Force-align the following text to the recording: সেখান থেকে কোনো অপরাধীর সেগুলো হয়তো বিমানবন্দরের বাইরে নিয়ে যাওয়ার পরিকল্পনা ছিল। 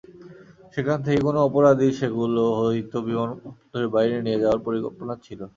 সেখান 0.73 0.97
থেকে 1.05 1.19
কোনো 1.27 1.39
অপরাধীর 1.47 1.93
সেগুলো 1.99 2.41
হয়তো 2.59 2.97
বিমানবন্দরের 3.07 3.87
বাইরে 3.95 4.15
নিয়ে 4.25 4.41
যাওয়ার 4.43 4.61
পরিকল্পনা 4.67 5.13
ছিল। 5.25 5.41